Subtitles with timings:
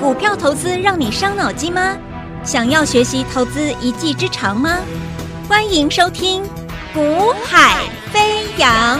[0.00, 1.96] 股票投资让你伤脑筋吗？
[2.44, 4.80] 想要学习投资一技之长吗？
[5.48, 6.42] 欢迎收听
[6.92, 8.98] 《股海飞扬》。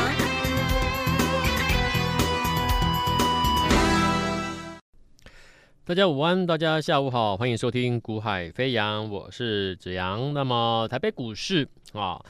[5.84, 10.32] 大家午安，大家下午好，欢迎收听《股海飞扬》，我是子阳。
[10.32, 12.20] 那么台北股市啊，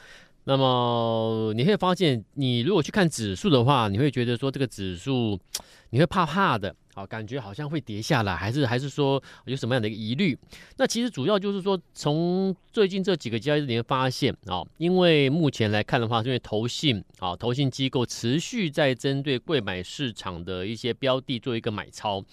[0.44, 5.38] 那么你会发现，你如果去看指数的话，你会觉得说这个指数
[5.90, 6.74] 你会怕怕的。
[6.94, 10.38] 好，感觉好像会跌下来，还是还是说有什么样的一个疑虑？
[10.76, 22.24] 那其实主要就是说，从最近这几个交易日里面发现啊，因为目前来看的话，因为投信啊，投信机构持续在针对贵买市场的一些标的做一个买超，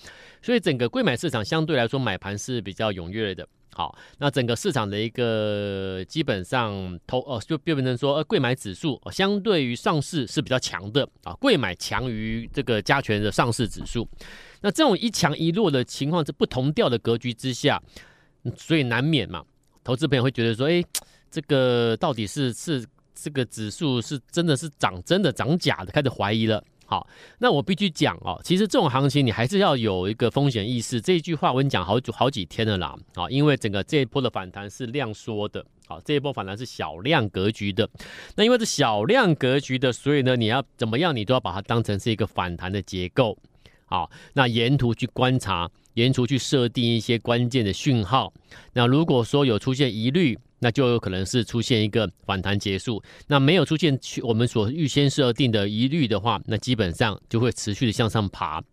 [0.44, 3.48] 所以整个贵买市场相对来说买盘是比较踊跃的。
[3.74, 14.08] 好，那整个市场的一个基本上投哦，就变成说，呃，贵买指数相对于上市是比较强的啊，贵买强于这个加权的上市指数。
[14.62, 17.82] 那这种一强一弱的情况，是不同调的格局之下，
[18.58, 19.44] 所以难免嘛，
[19.84, 20.84] 投资朋友会觉得说，哎，
[21.30, 22.86] 这个到底是是
[23.16, 26.62] 这个指数是真的是涨真的涨假的，开始怀疑了。
[26.92, 31.00] 好，那我必须讲哦，其实这种行情你还是要有一个风险意识。
[31.00, 37.90] 这一句话我跟你讲好久好几天了啦，啊，因为整个这一波的反弹是量缩的，好，这一波反弹是小量格局的。
[38.36, 43.38] 那因为是小量格局的，所以呢，你要怎么样，你都要把它当成是一个反弹的结构。
[43.86, 48.34] 好，那沿途去观察，沿途去设定一些关键的讯号。
[48.74, 53.04] 那如果说有出现疑虑，那就有可能是出现一个反弹结束。
[53.28, 58.64] 那没有出现我们所预先设定的疑虑的话，那基本上就会持续的向上爬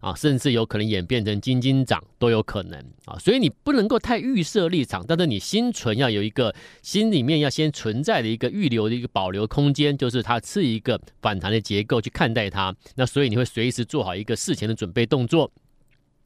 [0.00, 3.18] 啊，甚至有可能演变成金金涨都有可能啊。
[3.18, 12.74] 所以你不能够太预设立场，但是你心存要有一个心里面要先存在的一个预留的一个保留空间，就是它是一个反弹的结构去看待它。
[12.96, 15.52] 那所以你会随时做好一个事前的准备动作。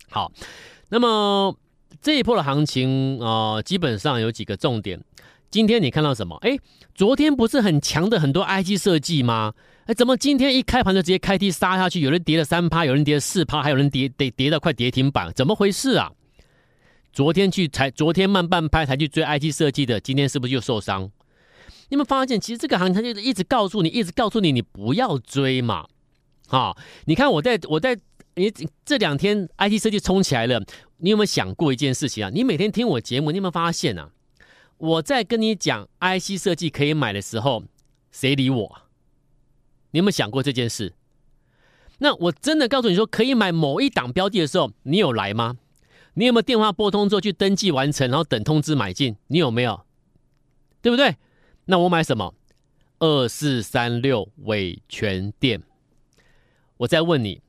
[0.09, 0.33] 好，
[0.89, 1.57] 那么。
[2.01, 5.01] 这一波的行情啊、基本上有几个重点。
[5.51, 6.37] 今天你看到什么？
[6.43, 6.59] 哎，
[6.95, 9.55] 昨天不是很强的很多 IC 设计吗？
[9.87, 12.01] 哎，怎么今天一开盘就直接开低杀下去？
[12.01, 16.13] 有人跌了三趴，有人跌了四趴，还有人跌跌跌到快跌停板，怎么回事啊？
[17.13, 21.11] 昨天去才昨天慢半拍才去追 IC 设计的，今天是不是又受伤？
[21.89, 25.87] 你们发现，其实这个行情就是一直告诉你，一直告诉你，你不要追嘛。
[26.47, 27.99] 好，你看我在我在。
[28.35, 28.53] 你
[28.85, 30.63] 这两天 IT 设计冲起来了，
[30.99, 32.31] 你有没有想过一件事情啊？
[32.33, 34.11] 你每天听我节目，你有没有发现啊？
[34.77, 37.65] 我在跟你讲 IC 设计可以买的时候，
[38.11, 38.83] 谁理我？
[39.91, 40.95] 你有没有想过这件事？
[41.99, 45.57] 那我真的告诉你说可以买某一档标的的时候，你有来吗？
[46.15, 49.17] 你有没有电话拨通之后去登记完成，然后等通知买进？
[49.29, 49.85] 你有没有？
[50.83, 51.17] 对不对？
[51.67, 52.35] 那我买什么？
[52.99, 55.63] 二四三六伟权店。
[56.79, 57.41] 我再问你。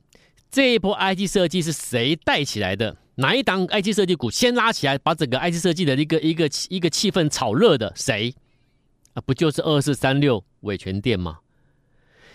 [0.50, 2.96] 这一波 IC 设计是谁带起来的？
[3.20, 7.92] 哪一档 IC 设计股先拉起来，把整个 IC 设计的一个一个一个气氛炒热的？
[7.94, 8.34] 谁
[9.12, 9.20] 啊？
[9.26, 11.38] 不就是二四三六伟诠电吗？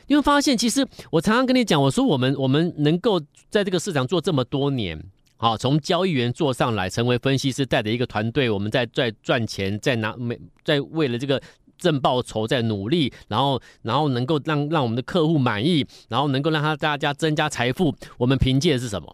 [0.07, 3.19] 你会发现，其实我常常跟你讲，我说我们我们能够
[3.50, 5.03] 在这个市场做这么多年，
[5.38, 11.41] 好，从交易员做上来，成为分析师，带着一个团队，我们在在赚钱，在拿每在为了这个。
[11.78, 17.94] 正报酬在努力，然后然后能够让让我们的客户满意，然后能够让他大家增加财富。
[18.17, 19.13] 我们凭借的是什么？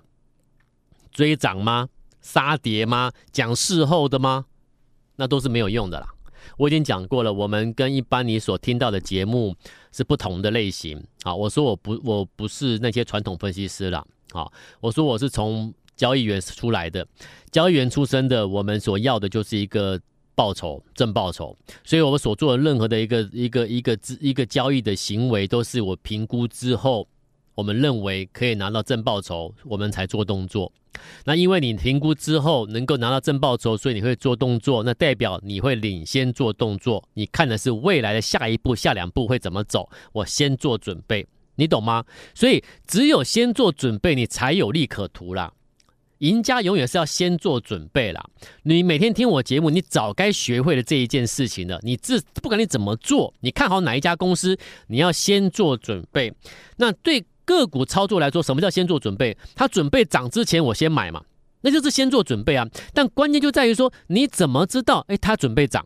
[1.11, 1.89] 追涨吗？
[2.21, 3.11] 杀跌吗？
[3.31, 4.45] 讲事后的吗？
[5.17, 6.07] 那都是没有用的啦。
[6.57, 9.55] 我已经讲过了，我们跟一般你所听到的节目
[9.91, 11.03] 是不同的类型。
[11.23, 14.05] 好，我说我不我不是那些传统分析师了。
[14.31, 17.07] 好，我说我是从交易员出来的，
[17.51, 19.99] 交易员出身的，我们所要的就是一个。
[20.33, 27.05] 报酬正报酬，所以我们所做的任何的一个一个一个一个交易的行为，都是我评估之后，
[27.61, 30.73] 我们认为可以拿到正报酬，我们才做动作。
[31.25, 37.07] 那因为你评估之后能够拿到正报酬，所以你会做动作，那代表你会领先做动作。
[37.13, 42.03] 你看的是未来的下一步、下两步会怎么走，我先做准备，你懂吗？
[42.33, 45.53] 所以只有先做准备，你才有利可图啦。
[46.17, 48.23] 赢家永远是要先做准备啦。
[48.61, 51.79] 你每天听我节目，你早该学会了这一件事情了。
[51.81, 54.55] 你自不管你怎么做，你看好哪一家公司，
[54.85, 56.31] 你要先做准备。
[56.77, 59.37] 那对个股操作来说，什么叫先做准备？
[59.55, 61.23] 它准备涨之前，我先买嘛，
[61.61, 62.67] 那就是先做准备啊。
[62.93, 65.03] 但关键就在于说，你怎么知道？
[65.07, 65.85] 诶，它准备涨，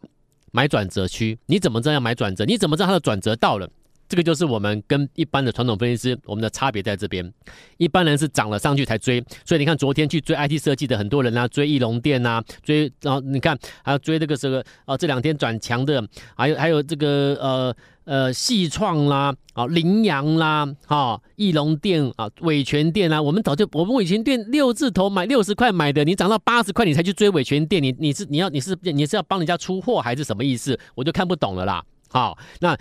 [0.52, 2.46] 买转折区，你怎么知道要买转折？
[2.46, 3.70] 你怎么知道它的转折到了？
[4.08, 7.34] 这个就是我们跟一般的传统分析师，我们的差别在这边。
[7.78, 17.76] 一般人是涨了上去才追，所以你看昨天去追 IT 设计的很多人啊，追翼龙电啊，追然后你看还有追这个这个啊，这两天转强的，还有还有这个呃
[18.06, 30.80] 呃，细创啦，啊，羚羊啦，哈，翼龙店啊，伟诠电啊，我们早就我们以前店六字头买六十块买的，你涨到八十块你才去追伟泉店，你你是你要你是你是要帮人家出货还是什么意思？
[30.94, 31.84] 我就看不懂了啦。
[32.10, 32.78] 好，那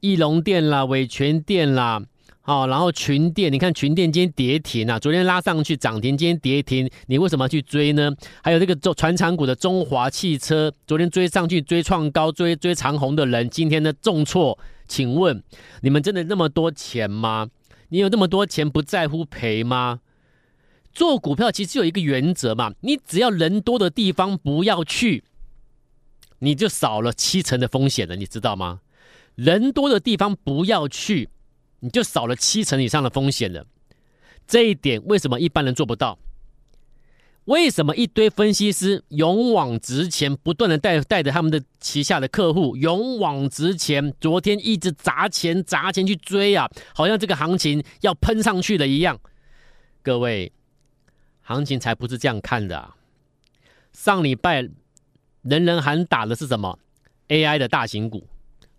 [0.00, 2.02] 翼龙店啦，伟泉店啦。
[2.46, 8.14] 好，然后群电，你看群电今天跌停啊，昨天拉上去涨停，今天跌停，你为什么去追呢？
[8.42, 15.42] 还有这个中传产股的中华汽车，昨天追上去追创高追追长虹的人，今天呢重挫，请问
[15.80, 17.48] 你们真的那么多钱吗？
[17.88, 20.00] 你有那么多钱不在乎赔吗？
[20.92, 25.24] 做股票其实有一个原则嘛，你只要人多的地方不要去，
[26.40, 28.80] 你就少了七成的风险了，你知道吗？
[29.34, 31.30] 人多的地方不要去。
[31.80, 33.66] 你就少了七成以上的风险了，
[34.46, 36.18] 这一点为什么一般人做不到？
[37.44, 44.14] 为什么一堆分析师勇往直前，不断的带带着他们的旗下的客户勇往直前？
[44.18, 49.20] 昨天一直砸钱砸钱去追啊，好像这个行情要喷上去了一样。
[50.02, 50.52] 各位，
[51.42, 52.96] 行情才不是这样看的啊！
[53.92, 54.66] 上礼拜
[55.42, 56.78] 人人喊打的是什么
[57.28, 58.26] ？AI 的大型股，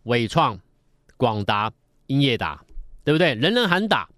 [0.05, 0.59] 伟创、
[1.17, 1.71] 广达、
[2.07, 2.64] 英业达。
[3.05, 3.35] 对不对？
[3.35, 4.09] 人人喊打，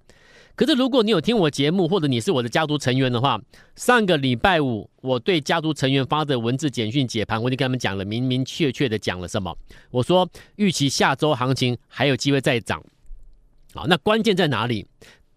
[0.55, 3.39] 可是如果你有听我节目，或者你是我的家族成员的话，
[3.75, 9.55] 上个礼拜五我对家族成员发的文字简讯解盘，我已经跟他们讲了，明明确确的讲了什么？
[9.91, 12.81] 我说预期下周行情还有机会再涨。
[13.73, 14.87] 好，那关键在哪里？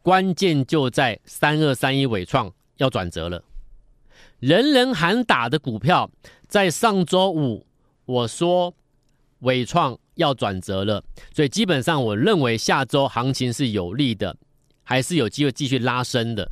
[0.01, 3.45] 关键就在三二三一纬创要转折了。
[4.39, 6.11] 人人喊打的股票，
[6.47, 7.67] 在上周五
[8.07, 8.73] 我说
[9.41, 9.99] 纬创。
[10.21, 11.03] 要转折了，
[11.35, 14.37] 所以基本上我认为下周行情是有利的，
[14.85, 16.49] 还是有机会继续拉升的，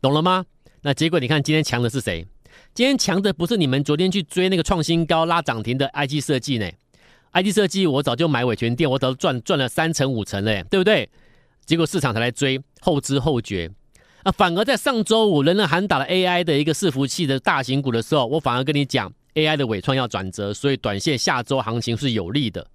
[0.00, 0.44] 懂了吗？
[0.82, 2.24] 那结果你看今天强的是谁？
[2.72, 6.70] 今天强的不是你们昨天去追那个创新高拉涨停的 IG 设计呢
[7.32, 11.08] ？IG 设计我早就买尾权店，我早就赚赚了三成五成嘞，对不对？
[11.64, 13.70] 结果市场才来追，后知后觉
[14.22, 14.30] 啊！
[14.32, 19.12] 反而在上周五人人喊打了 AI 的一个伺服器的大型股的时候，我反而跟你讲。
[19.36, 22.66] AI 的尾创要转折，所以短线下周行情是有利的。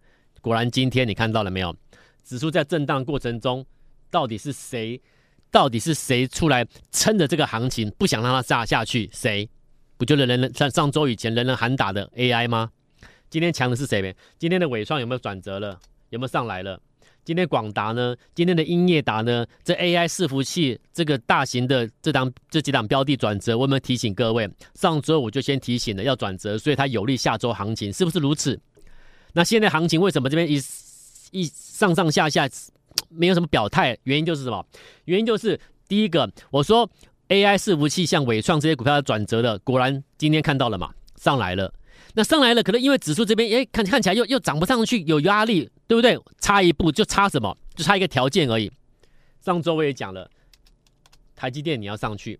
[0.42, 1.76] 果然，今天你看到了没有？
[2.24, 3.66] 指数在震荡过程中，
[4.12, 5.02] 到底是谁？
[5.50, 9.10] 到底是谁出来撑着这个行情，不想让它炸下去？
[9.12, 9.50] 谁？
[9.98, 12.70] 不就是人人上上周以前人人喊打的 AI 吗？
[13.30, 14.16] 今天强的是谁？
[14.38, 15.80] 今天的尾创有没有转折了？
[16.10, 16.80] 有没有上来了？
[17.24, 18.16] 今天广达呢？
[18.34, 19.46] 今天的英业达呢？
[19.64, 24.50] 这 AI 伺服器这个大型的这档这几档标的转折，我有没有提醒各位？
[24.74, 28.60] 上周我就先提醒了要转折，所以它有利下周行情，是不是如此？
[29.34, 30.60] 那现在行情为什么这边一
[31.32, 32.50] 一上上下下
[33.10, 33.98] 没有什么表态？
[34.04, 34.66] 原因就是什么？
[35.06, 36.90] 原因就是第一个，我说
[37.30, 41.72] AI 伺服器像伟创这些股票要转折的，果然今天看到了嘛，上来了。
[42.14, 46.18] 那上来了，可能因为指数这边，哎，看看起来又又涨不上去，有压力，对不对？
[46.40, 47.58] 差一步就差什么？
[47.76, 48.72] 就差一个条件而已。
[49.42, 50.32] 上周我也讲了，
[51.36, 52.40] 台积电你要上去，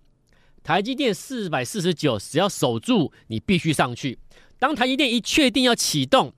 [0.64, 4.18] 台积电四百四十九，只要守住，你必须上去。
[4.58, 6.34] 当台积电一确定要启动，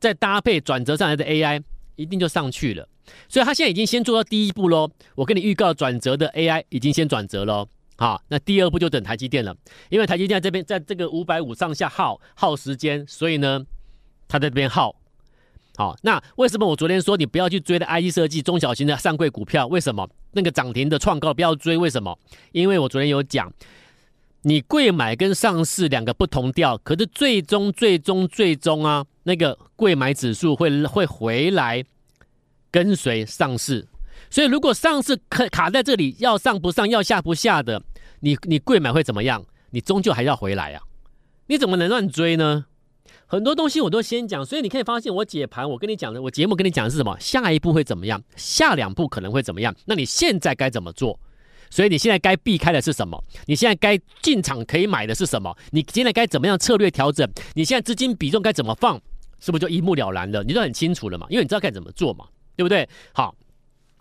[0.00, 1.62] 再搭配转折上来的 AI，
[1.96, 2.88] 一定就上去了。
[3.28, 4.90] 所以他现在已经先做到第一步喽。
[5.16, 7.68] 我跟你预告，转折的 AI 已经先转折喽。
[7.98, 9.54] 好，那第二步就等台积电了，
[9.90, 13.66] 因为台积电在这边，在这个五百五上下耗耗时间，所以呢，
[14.26, 14.96] 它在这边耗。
[15.76, 19.66] 好，那为什么我昨天说你不要去追的 IC 设计中小型的上柜股票？
[19.66, 21.76] 为什么那个涨停的创高不要追？
[21.76, 22.18] 为什么？
[22.52, 23.50] 因为我昨天有讲，
[24.42, 31.82] 你贵买跟上市两个不同调，可是最终最终最终啊，那个贵买指数会会回来
[32.70, 33.88] 跟随上市。
[34.30, 37.82] 所以，如果上市卡卡在这里，要上不上，要下不下的，
[38.20, 39.44] 你你贵买会怎么样？
[39.70, 40.82] 你终究还要回来啊！
[41.46, 42.66] 你怎么能乱追呢？
[43.26, 47.16] 很多东西我都先讲，所以你可以发现，我解盘，我跟你讲的，我节目跟你讲的是什么？
[47.18, 48.22] 下一步会怎么样？
[48.36, 49.74] 下两步可能会怎么样？
[49.86, 51.18] 那你现在该怎么做？
[51.70, 53.22] 所以你现在该避开的是什么？
[53.46, 55.56] 你现在该进场可以买的是什么？
[55.70, 57.28] 你现在该怎么样策略调整？
[57.54, 59.00] 你现在资金比重该怎么放？
[59.40, 60.44] 是不是就一目了然了？
[60.44, 61.26] 你都很清楚了嘛？
[61.30, 62.26] 因为你知道该怎么做嘛？
[62.56, 62.88] 对不对？
[63.12, 63.34] 好。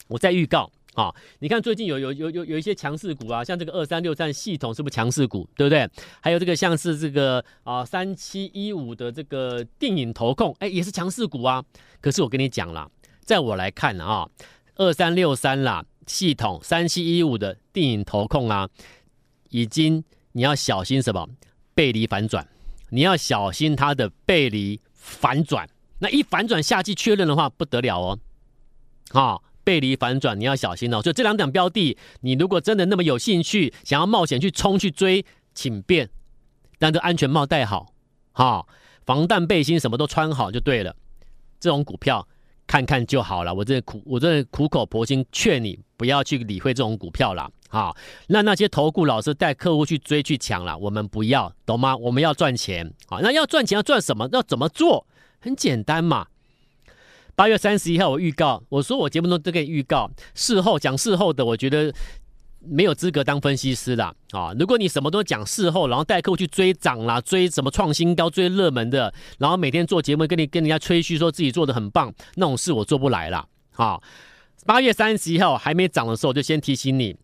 [0.08, 5.90] 我在预告啊，你看最近有有有有有一些强势股啊，像这个二三六三系统是不是强势股，对不对？
[6.20, 11.64] 还有这个像是这个啊三七一五的这个电影投控，哎，也是强势股啊。
[12.02, 14.28] 可是我跟你讲了，在我来看啊，
[14.76, 18.68] 二三六三啦系统三七一五的电影投控啊，
[19.50, 21.30] 已经你要小心什么
[21.74, 22.46] 背离反转，
[22.90, 25.70] 你要小心它的背离反转，
[26.00, 28.20] 那一反转下去确认的话不得了哦，
[29.14, 29.40] 啊。
[29.72, 31.02] 背离反转，你要小心哦。
[31.02, 35.26] 所以这两档标的，你如果真的那么有兴趣，想要冒险去冲去追，
[35.56, 36.10] 请便，
[36.78, 37.94] 但这安全帽戴好，
[38.34, 38.68] 哈，
[39.06, 40.94] 防弹背心什么都穿好就对了。
[41.58, 42.28] 这种股票
[42.68, 43.54] 看看就好了。
[43.54, 47.50] 我这苦，我这苦口婆心劝你不要去理会这种股票了。
[47.70, 47.96] 好，
[48.28, 51.96] 那那些投顾老师带客户去追去抢了，我们不要，懂吗？
[51.96, 52.94] 我们要赚钱。
[53.08, 54.28] 好，那要赚钱要赚什么？
[54.34, 55.08] 要怎么做？
[55.40, 56.28] 很简单嘛。
[57.42, 61.92] 八月三十一号我预告，我说我节目中都可以预告，事后讲事后的，我觉得。
[62.64, 64.14] 没有资格当分析师啦。
[64.30, 64.54] 啊！
[64.60, 73.48] 如果你什么都讲事后，然后带客户去追涨啦，追什么创新高、追热门的，然后每天做节目跟你跟人家吹嘘说自己做的很棒，那种事我做不来了。
[73.72, 74.00] 啊，
[74.68, 77.16] 八月三十一号还没涨的时候，我就先提醒你，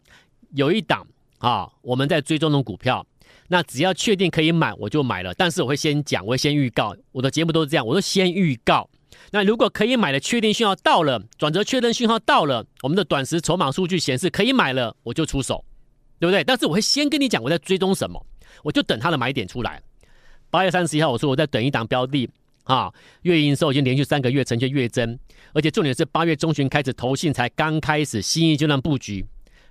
[0.55, 1.05] 有一档
[1.37, 3.05] 啊，我们在追踪的股票，
[3.49, 5.31] 那只要确定可以买，我就买了。
[5.35, 8.89] 但是我会先讲，我会先预告，我的节目都是这样，我都先预告。
[9.31, 15.63] 那如果可以买的确定讯号到了，转折确认讯号到了，我们的短时筹码数据显示可以买了，我就出手，
[16.19, 16.43] 对不对？
[16.43, 18.25] 但是我会先跟你讲我在追踪什么，
[18.63, 19.81] 我就等它的买点出来。
[20.49, 22.29] 八月三十一号，我说我在等一档标的
[22.63, 22.89] 啊，
[23.23, 25.19] 月营收已经连续三个月呈现月增，
[25.53, 29.25] 而且重点是八月中旬开始投信才刚开始新一阶段布局，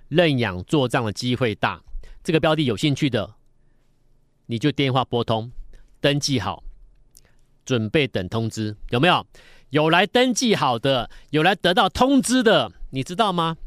[0.09, 1.81] 认养做账的机会大。
[2.23, 3.33] 这个标的有兴趣的，
[4.45, 5.51] 你就电话拨通，
[5.99, 6.63] 登记好。
[7.67, 9.27] 准备等通知，有没有？
[9.71, 13.57] 有来登记好的，有来得到通知的，你知道吗？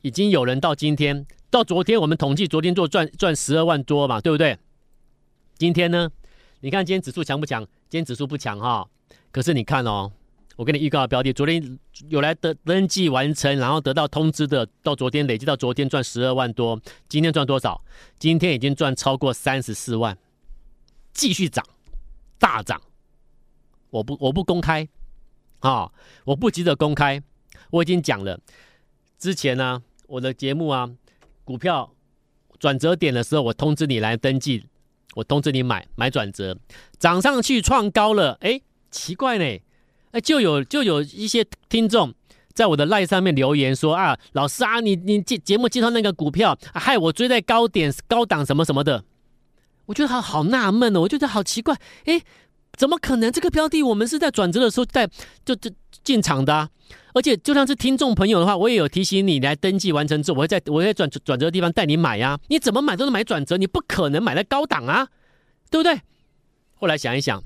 [0.00, 4.58] 已经有人到今天，到昨天我们统计，昨天做赚赚十二万多嘛，对不对？
[5.58, 6.10] 今天呢？
[6.60, 7.62] 你看今天指数强不强？
[7.90, 8.88] 今天指数不强哈。
[9.30, 10.10] 可是你看哦，
[10.56, 17.78] 我给你预告的标的，昨天有来登登记完成，然后得到通知的，到昨天累计到昨天赚十二万多，今天赚多少？
[18.18, 20.16] 今天已经赚超过三十四万，
[21.12, 21.62] 继续涨。
[22.38, 22.80] 大涨，
[23.90, 24.86] 我不我不公开，
[25.60, 25.90] 啊，
[26.24, 27.22] 我不急着公开，
[27.70, 28.38] 我已经讲了。
[29.18, 30.90] 之前呢、我的节目啊，
[31.44, 31.92] 股票
[32.58, 34.66] 转折点的时候，我通知你来登记，
[35.14, 36.58] 我通知你买买转折，
[36.98, 39.44] 涨上去创高了，哎，奇怪呢，
[40.10, 42.14] 哎，就有就有一些听众
[42.52, 49.04] 在我的赖上面留言说啊，老师啊，你你节节目介绍那个股票，害我追在高点高档什么什么的。
[49.86, 52.22] 我觉得他好纳闷哦，我觉得好奇怪，诶，
[52.76, 53.32] 怎么可能？
[53.32, 55.08] 这个标的我们是在转折的时候在
[55.44, 55.70] 就就
[56.04, 56.68] 进场的，
[57.14, 62.38] 而且就算是听众朋友的话，我也有提醒你来登记完成之后，我会在我会转转折的地方带你买呀。
[62.48, 65.08] 你怎么买都是买转折，你不可能买在高档啊，
[65.70, 66.00] 对不对？
[66.74, 67.42] 后来想一想，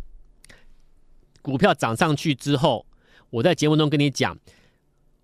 [1.43, 2.85] 股票涨上去之后，
[3.31, 4.37] 我在节目中跟你讲，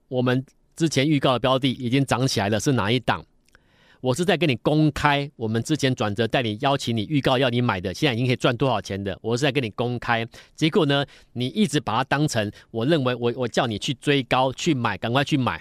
[0.09, 0.45] 我们
[0.77, 3.25] 之前预告的标的已经涨起来了，是哪一档？
[4.07, 9.19] 我是在跟你公开，我们之前转折带你邀请你预告要你买的，现在已经可以赚多少钱的。
[9.21, 15.61] 我是在跟你公开，结果呢，你一直把它当成我认为我我叫你去追高去买，赶快去买，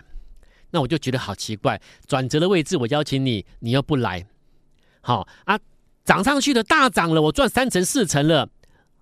[0.69, 1.81] 那我就觉得好奇怪。
[2.05, 4.27] 转折的位置我邀请你，你又不来，
[5.01, 5.59] 好啊，
[6.03, 8.47] 涨上去的大涨了，我赚三成四成了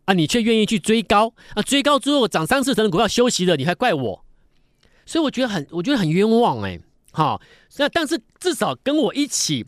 [0.06, 4.26] 啊，你却愿意去追高啊，追高之后涨三四成的股票休息了，你还怪我，
[5.06, 6.80] 所以我觉得很我觉得很冤枉哎、
[7.14, 7.40] 好，
[7.78, 9.66] 那但是至少跟我一起，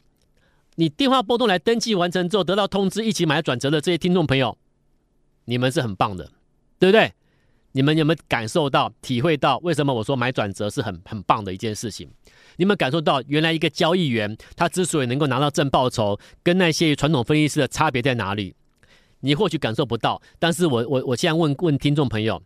[0.75, 4.57] 你电话拨通来登记完成之后得到通知，一起买转折的这些听众朋友，
[5.45, 6.31] 你们是很棒的，
[6.79, 7.13] 对不对？
[7.73, 12.09] 你们有没有感受到、体会到为什么我说买转折是很很棒的一件事情？
[12.57, 18.55] 你有没有感受到原来一个交易员他之所以能够拿到正报酬，跟那些传统分析师的差别在哪里？
[19.19, 22.41] 你或许感受不到，但是我我我现在问问听众朋友，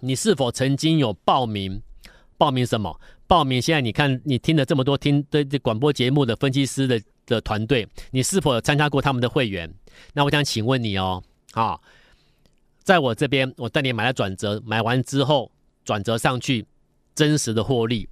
[0.00, 1.80] 你是否曾经有报名？
[2.36, 3.00] 报名什么？
[3.30, 3.62] 报名！
[3.62, 9.72] 现在你看，你听了这么多听的广播节目的分析师的的团队，你是否有参加过他们的会员？
[10.14, 11.22] 那我想请问你哦，
[11.52, 11.78] 啊，
[12.82, 15.52] 在我这边，我带你买了转折，买完之后
[15.84, 16.66] 转折上去，
[17.14, 18.08] 真实的获利，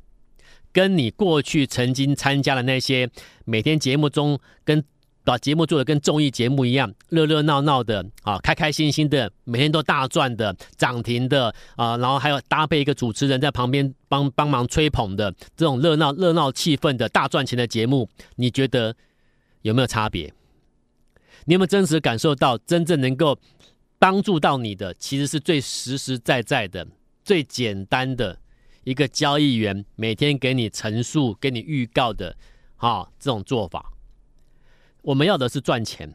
[0.72, 3.10] 跟你过去曾经参加的那些
[3.44, 4.84] 每天节目中跟。
[5.28, 18.96] 把节目做得跟综艺节目一样，热热闹闹的啊，开开心心的，每天都大赚的，涨停的啊，然后还有搭配一个主持人在旁边帮帮忙吹捧的这种热闹热闹气氛的大赚钱的节目，你觉得
[19.60, 20.32] 有没有差别？
[21.44, 23.38] 你有没有真实感受到真正能够
[23.98, 26.88] 帮助到你的，其实是最实实在在的、
[27.22, 28.38] 最简单的
[28.82, 32.34] 一个交易员每天给你陈述、给你预告的
[32.76, 33.92] 啊这种做法。
[35.02, 36.14] 我们要的是赚钱，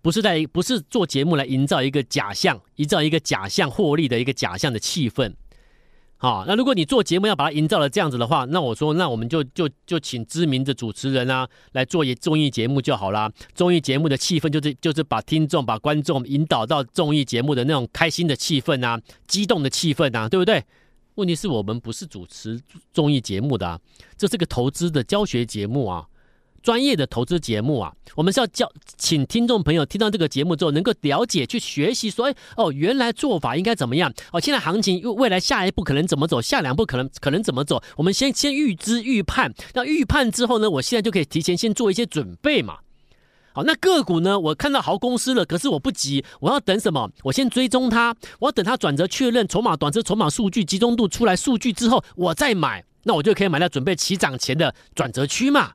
[0.00, 5.34] 不是在不是做节目来营造一个假象，营造一个假象获利的一个假象的气氛。
[6.20, 13.32] 好，那如果你做节目要把它营造了这样子的话，那我说，那我们就就就请知名的主持人啊来做一综艺节目就好啦。
[13.54, 20.64] 综艺节目的气氛就是就是把听众把观众引导到综艺节目的那种开心的气氛啊，激动的气氛啊，对不对？
[21.14, 22.60] 问题是我们不是主持
[22.92, 23.80] 综艺节目的啊，
[24.16, 26.04] 这是个投资的教学节目啊。
[26.62, 34.12] 专业的投资节目啊，我们是要教，请听众朋友听到这个节目之后，能够了解、去学习，说，哎，哦，原来做法应该怎么样？
[34.32, 36.40] 哦，现在行情未来下一步可能怎么走？
[36.42, 37.82] 下两步可能可能怎么走？
[37.96, 42.78] 我们先先预知预判，那预判之后呢，我现在就可以提前先做一些准备嘛。
[43.52, 47.10] 好，那个股呢，我看到好公司了，可是我不急，我要等什么？
[47.24, 55.72] 我先追踪它，我要等它转折确认，筹码短期筹码数据集中度出来数据之后，我再买，那我就可以买到准备起涨前的转折区嘛。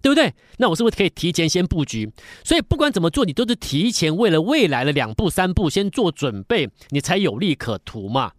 [0.00, 0.32] 对不对？
[0.58, 2.08] 那我是不是可以提前先布局？
[2.44, 8.32] 所以不管怎么做，你都是提前为了未来的两步三步先做准备，你才有利可图嘛。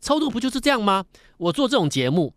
[0.00, 1.04] 操作不就是这样吗？
[1.38, 2.32] 我做这种节目，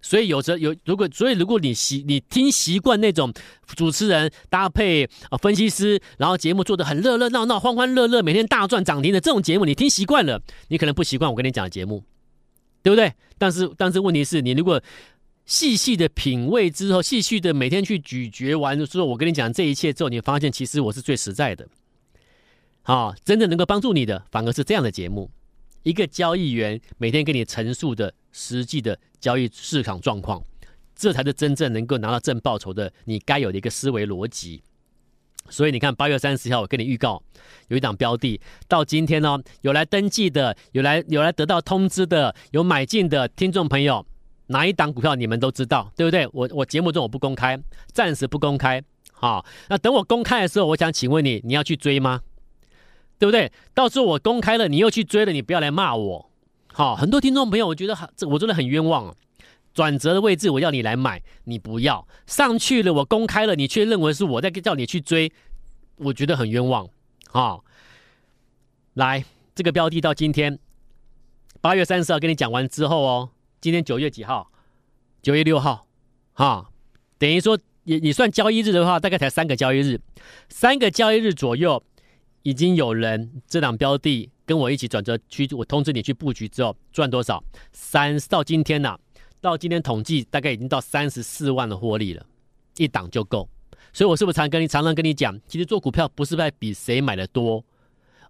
[0.00, 3.32] 所以有时有如果所以如果你习你听习惯那种
[3.76, 12.02] 主持人搭配啊分析师，然后节目做得很热热闹闹、欢欢乐乐，每天大赚涨停的这种节目，你听习惯了，你可能不习惯我跟你讲的节目，
[12.82, 13.12] 对不对？
[13.36, 14.80] 但是但是问题是你如果。
[15.48, 21.66] 细细的品味之后，细细的每天去咀嚼完之后，我跟你讲这一切之后，你发现其实我是最实在的。
[22.82, 25.30] 好，真正能够帮助你的，反而是这样的节目，
[25.84, 30.44] 一个交易员每天给你陈述的实际的交易市场状况，
[30.94, 34.62] 这才是真正能够拿到正报酬的你该有的一个思维逻辑。
[35.48, 37.22] 所以你看，八月三十号我跟你预告，
[37.68, 38.38] 有一档标的，
[38.68, 44.04] 到今天呢，有来登记的，有来有来得到通知的，有买进的听众朋友。
[44.48, 46.28] 哪一档股票你们都知道，对不对？
[46.32, 47.58] 我我节目中我不公开，
[47.92, 48.82] 暂时不公开。
[49.12, 52.20] 好，那等我公开的时候，我想请问你，你要去追吗？
[53.18, 53.50] 对不对？
[53.74, 56.30] 到时候我公开了，你又去追了，你不要来骂我。
[56.72, 59.14] 好，很多听众朋友，我觉得这我真的很冤枉啊。
[59.74, 65.30] 转折的位置我要你来买，你不要上去了，我公开了，你却认为是我在叫你去追，
[65.96, 66.88] 我觉得很冤枉。
[67.28, 67.64] 好，
[68.94, 69.24] 来
[69.54, 70.58] 这个标的到今天
[71.60, 73.30] 八月三十号跟你讲完之后哦。
[73.60, 74.50] 今天九月几号？
[75.20, 75.88] 九月六号，
[76.34, 76.70] 哈，
[77.18, 80.00] 等于说你你算交易日的话，大概才三个交易日，
[80.48, 81.82] 三个交易日左右，
[82.44, 87.42] 已经有人这档标的跟我一起转折去，我通知你去布局之后赚多少？
[87.72, 88.96] 三到今天呐、
[89.40, 92.24] 到今天统计大概已经到三十四万的获利了，
[92.76, 93.48] 一档就够。
[93.92, 97.64] 所以我是不是常跟你常常跟你讲，其实做股票不是在比谁买的多，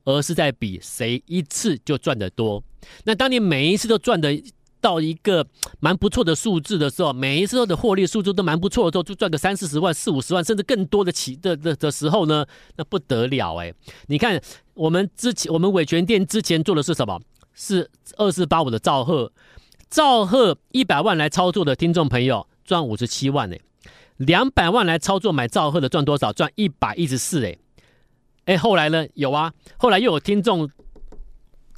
[0.04, 2.64] 而是在比谁一次就赚得多。
[3.04, 4.42] 那当你每一次都赚的。
[4.80, 5.46] 到一个
[5.80, 13.72] 蛮不错的数字的时候，每一次的获利数字都蛮不错的时候，就赚个三四十万、四五十万，甚至更多的起的的的时候呢，那不得了哎！
[14.06, 14.40] 你看
[14.74, 17.20] 我们之前我们伟权店之前做的是什么？
[17.54, 19.32] 是二四八五的兆赫，
[19.90, 23.60] 兆赫一百万来操作的听众朋友赚五十七万哎，
[24.16, 26.32] 两百万来操作买兆赫的赚多少？
[26.32, 27.58] 赚一百一十四哎
[28.44, 29.06] 哎，后来呢？
[29.14, 30.70] 有啊，后来又有听众。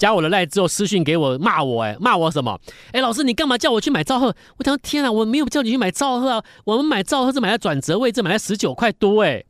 [0.00, 2.58] 加我的赖之后私讯给我骂我哎，骂我什么？
[2.90, 4.34] 哎，老师你干嘛叫我去买兆赫？
[4.56, 9.44] 我讲天啊，我没有叫你去买兆赫啊，我们买兆赫是买在转折位置，买在十九块多哎，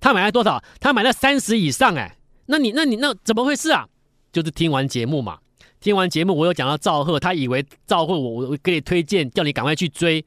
[0.00, 0.64] 他买在多少？
[0.80, 2.16] 他买在三十以上哎，
[2.46, 3.86] 那你那你那怎么回事啊？
[4.32, 5.38] 就是听完节目嘛，
[5.80, 10.24] 听完节目我有讲到兆赫，他以为兆赫我我给你推荐，叫你赶快去追，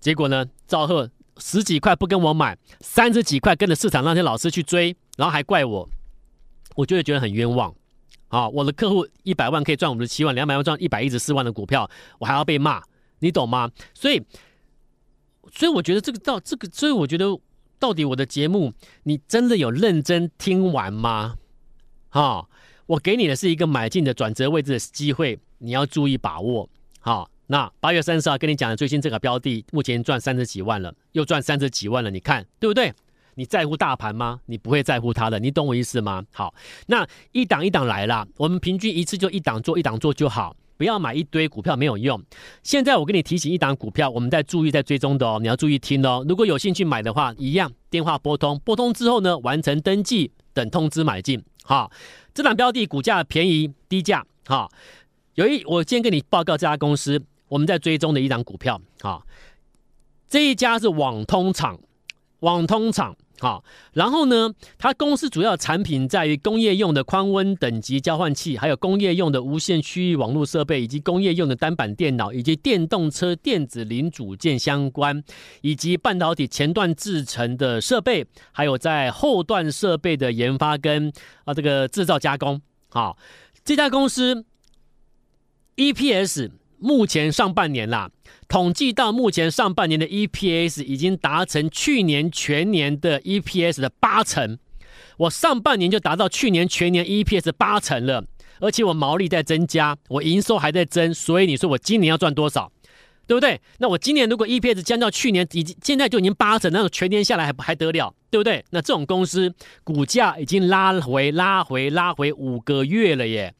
[0.00, 5.88] 结果呢，兆赫十几块不跟我买，三十几块跟着市场那些老师去追，然后还怪我，
[6.76, 7.74] 我就会觉得很冤枉。
[8.32, 12.82] 啊，我的客户一百万可以赚五十七万，两百万赚一百一十四万的股票，我还要被骂，
[13.18, 13.70] 你懂吗？
[13.92, 14.22] 所以，
[15.54, 17.38] 所以我觉得这个到这个，所以我觉得
[17.78, 21.36] 到底我的节目，你真的有认真听完吗？
[22.08, 22.48] 哈，
[22.86, 26.66] 我给你的是一个买进的转折位置的机会，你要注意把握。
[27.00, 32.94] 好，那八月三十号跟你讲的最新这个标的，目前赚三十几万了，又赚三十几万了，你看对不对？
[33.34, 34.40] 你在乎大盘吗？
[34.46, 36.22] 你不会在乎它的，你懂我意思吗？
[36.32, 36.54] 好，
[36.86, 42.22] 那一档一档来啦，我们平均一次就一档做，一档做就好，不要买一堆股票没有用。
[42.62, 46.24] 现在我跟你提醒一档股票，我们在注意在追踪的哦，你要注意听哦。
[46.28, 51.42] 如果有兴趣买的话，一样电话拨通，拨通之后呢，完成登记，等通知买进。
[51.64, 51.90] 好，
[52.34, 54.26] 这档标的股价便宜低价。
[54.46, 54.70] 好，
[55.36, 58.80] 有一我先跟你报告这家公司，我们在追踪的一档股票。
[59.00, 59.24] 好，
[60.28, 61.78] 这一家是网通厂，
[62.42, 63.16] 网通厂。
[63.40, 75.24] 好，然后呢，它公司主要产品在于工业用的宽温等级交换器，还有工业用的无线区域网络设备，以及工业用的单板电脑，以及电动车电子零组件相关，
[75.62, 81.12] 以及半导体前段制程的设备，还有在后段设备的研发跟
[81.44, 82.62] 啊这个制造加工。
[82.90, 83.18] 好，
[83.64, 84.44] 这家公司
[85.74, 86.50] EPS。
[86.82, 88.10] 目前上半年啦，
[88.48, 94.58] 统计到目前上半年的 EPS 已经达成去年全年的 EPS 的八成。
[95.18, 98.24] 我上半年就达到去年全年 EPS 八成了，
[98.58, 102.72] 而且我毛利在增加，我营收还在增，所以你说我今年要赚多少？
[103.24, 103.60] 对不对？
[103.78, 108.64] 那我今年如果 EPS 降到去年已经现在就已经八成，那种全年下来还还得了，对不对？
[108.70, 113.54] 那这种公司股价已经拉回拉回拉回五个月了耶，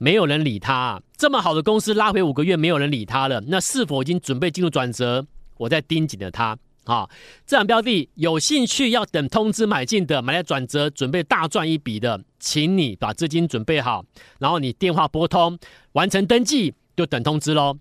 [0.00, 1.00] 没有人理它。
[1.18, 5.26] 这么好的公司拉回五个月，没有人理他了，那是否已经准备进入转折？
[5.58, 6.56] 我在盯紧了他。
[6.86, 7.10] 好，
[7.46, 14.02] 这档标的有兴趣要等通知买进的，买来转折，准备大赚一笔的，请你把资金准备好，
[14.38, 15.58] 然后你电话拨通，
[15.92, 17.76] 完成登记就等通知喽。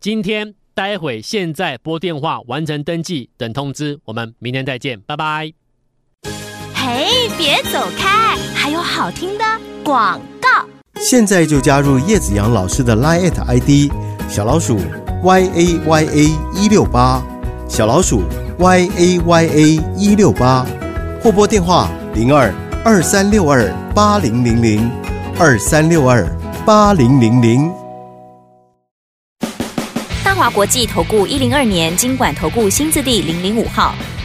[0.00, 4.00] 今天、待会、现在拨电话完成登记，等通知。
[4.06, 5.52] 我们明天再见，拜拜。
[6.74, 9.44] 嘿，别走开，还有好听的
[9.84, 10.18] 广。
[11.00, 13.90] 现在就加入叶子阳老师的 Line ID
[14.28, 14.78] 小老鼠
[15.22, 17.22] y a y a 一六八，
[17.68, 18.22] 小老鼠
[18.58, 20.66] y a y a 一六八，
[21.22, 22.52] 或拨电话零二
[22.84, 24.90] 二三六二八零零零
[25.38, 26.26] 二三六二
[26.66, 27.72] 八零零零。
[30.24, 33.94] 大华国际投顾一零二年经管投顾新字第零零五号。